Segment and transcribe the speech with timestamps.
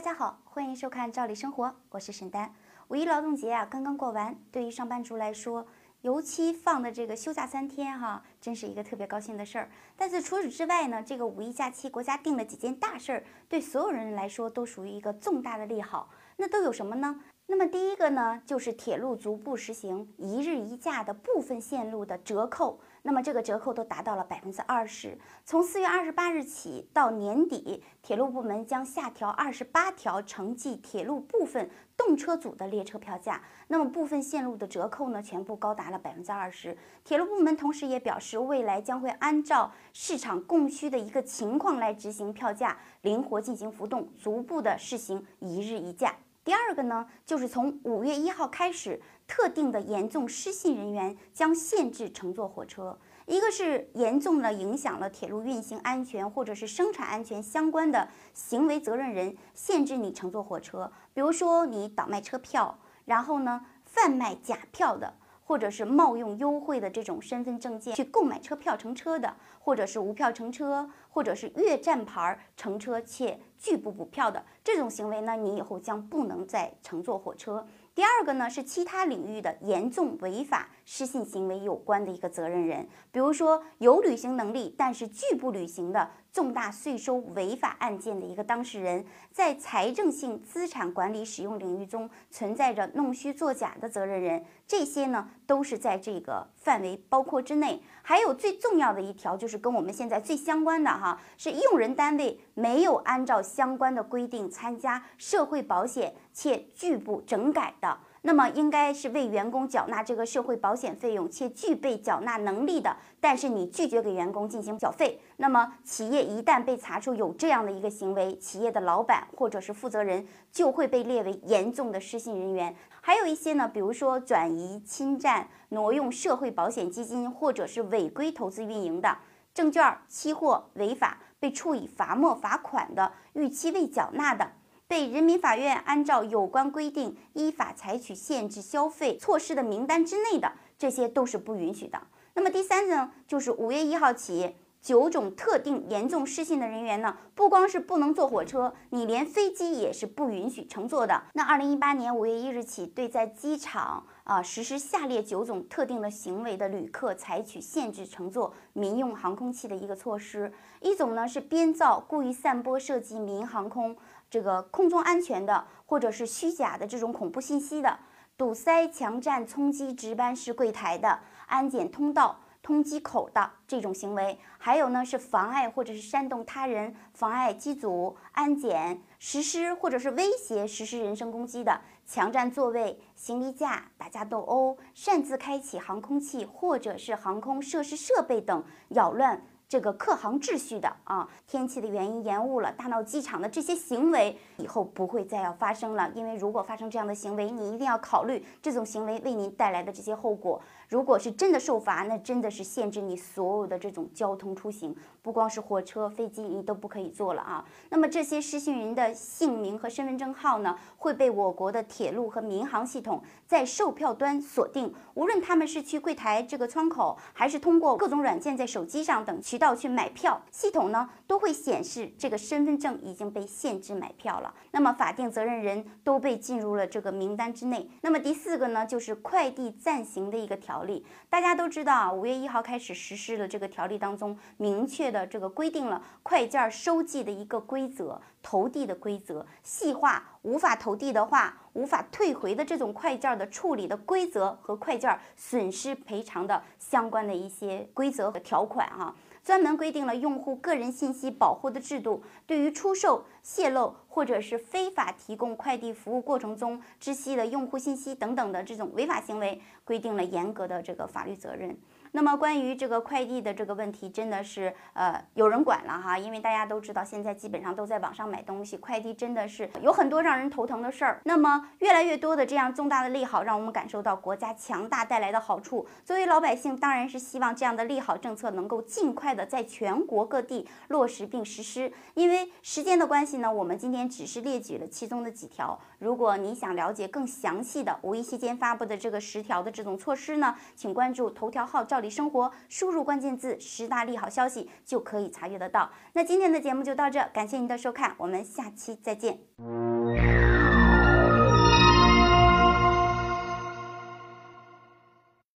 [0.00, 2.54] 大家好，欢迎收看《赵理生活》，我是沈丹。
[2.88, 5.66] 五一劳动节啊，刚刚过完，对于上班族来说，
[6.00, 9.70] 尤其放的这个休假三天哈，真是一个特别高兴的事儿。
[9.98, 16.08] 但是除此之外呢，这个五一假期国家定了几件大事儿，对所有人来说都属于一个重大的利好。
[16.38, 17.20] 那都有什么呢？
[17.48, 22.80] 那么第一个呢，就是铁路逐步实行一日一价的部分线路的折扣。
[23.02, 25.16] 那么这个折扣都达到了百分之二十。
[25.44, 33.42] 从四月二十八日起到年底，铁路部门将下调二十八条城际铁路部分动车组的列车票价。
[33.68, 36.76] 那么部分线路的折扣呢，全部高达了百分之二十。
[37.04, 46.14] 铁路部门同时也表示，未来将会按照市场供需的一个情况来执行票价，灵活进行浮动，逐步的试行一日一价。
[46.50, 52.98] 第二个呢，就是从五月一号开始，特定的严重失信人员将限制乘坐火车。
[53.26, 60.90] 一个是严重的影响了铁路运行安全或者是生产安全相关的行为责任人，限制你乘坐火车。
[61.14, 65.14] 比如说你倒卖车票，然后呢贩卖假票的。
[65.50, 77.66] 或者是冒用优惠的这种身份证件去购买车票乘车的，或者是无票乘车，或者是越站牌乘车且拒不补票的这种行为呢，你以后将不能再乘坐火车。
[77.96, 97.82] 第二个呢是其他领域的严重违法失信行为有关的一个责任人，比如说有履行能力但是拒不履行的重大税收违法案件的一个当事人，在财政性资产管理使用领域中存在着弄虚作假的责任人，这些呢都是在这个范围包括之内。
[98.02, 107.98] 还有最重要的一条就是跟我们现在最相关的哈，是用人单位没有按照相关的规定参加社会保险且拒不整改的。
[108.22, 122.76] 那么应该是为员工缴纳这个社会保险费用且具备缴纳能力的，但是你拒绝给员工进行缴费，那么企业一旦被查出有这样的一个行为，企业的老板或者是负责人就会被列为严重的失信人员。
[123.00, 129.16] 还有一些呢，比如说转移、侵占、挪用社会保险基金或者是违规投资运营的
[129.54, 134.52] 证券、期货违法被处以罚没、罚款的，逾期未缴纳的。
[134.90, 142.02] 被人民法院按照有关规定依法采取限制消费措施的名单之内的，这些都是不允许的。
[142.34, 151.22] 那么第三呢，就是五月一号起，九种特定严重失信的人员呢，不光是不能坐火车，你连飞机也是不允许乘坐的。
[151.34, 160.52] 那二零一八年五月一日起，对在机场啊实施下列九种特定的行为的旅客，采取限制乘坐民用航空器的一个措施。
[160.80, 163.96] 一种呢是编造、故意散播涉及民航空。
[164.30, 167.98] 这个空中安全的，或者是虚假的这种恐怖信息的，
[168.36, 189.42] 堵塞、强占、冲击值班室柜台的安检通道、通机口的这种行为，还有呢是妨碍或者是煽动他人妨碍机组安检实施，或者是威胁实施人身攻击的，强占座位、行李架、打架斗殴、擅自开启航空器或者是航空设施设备等，扰乱。
[189.70, 196.10] 这个客航秩序的啊，天气的原因延误了，大闹机场的这些行为以后不会再要发生了。
[196.12, 200.60] 因为如果发生这样的行为，你一定要考虑这种行为为您带来的这些后果。
[200.88, 204.92] 如果是真的受罚，那真的是限制你所有的这种交通出行，
[205.22, 207.64] 不光是火车、飞机，你都不可以坐了啊。
[207.90, 214.92] 那么这些失信人的姓名和身份证号呢，会被我国的铁路和民航系统在售票端锁定。
[215.14, 224.52] 无论他们是去柜台这个窗口，还是通过各种软件在手机上等渠道去买票，系统呢都会显示这个身份证已经被限制买票了。
[224.72, 227.88] 那么法定责任人都被进入了这个名单之内。
[228.00, 230.80] 那么第四个呢，就是快递暂行的一个条。
[230.84, 249.14] 例大家都知道啊，五月一号开始实施的这个条例当中，明确的这个规定了快件收寄的一个规则、投递的规则，细化无法投递的话，无法退回的这种快件的处理的规则和快件损失赔偿的相关的一些规则和条款哈。
[249.42, 261.74] 专门规定了用户个人信息保护的制度，对于出售、泄露或者是非法提供快递服务过程中知悉的用户信息等等的这种违法行为，规定了严格的这个法律责任。
[262.12, 271.20] 那么关于这个快递的这个问题，真的是呃有人管了哈，因为大家都知道现在基本上都在网上买东西，快递真的是有很多让人头疼的事儿。
[271.24, 275.86] 那么越来越多的这样重大的利好，让我们感受到国家强大带来的好处。
[276.04, 281.92] 作为老百姓，当然是希望这样的利好政策能够尽快的在全国各地落实并实施。
[282.14, 285.78] 因为时间的关系呢，我们今天只是列举了其中的几条。
[286.00, 291.84] 如果你想了解更详细的五一期间发布的这个十条的这种措施呢，请关注头条号。
[291.84, 295.90] 照理生活”，输入关键字“十大利好消息”就可以查阅得到。
[296.14, 299.89] 那今天的节目就到这，感谢您的收看，我们下期再见。